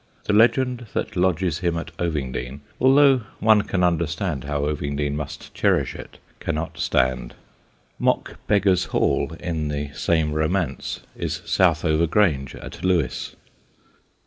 [0.23, 5.93] The legend that lodges him at Ovingdean, although one can understand how Ovingdean must cherish
[5.93, 7.35] it, cannot stand.
[7.99, 13.35] (Mock Beggars' Hall, in the same romance, is Southover Grange at Lewes.)